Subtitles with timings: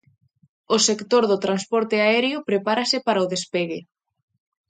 [0.75, 3.79] O sector do transporte aéreo prepárase para o despegue.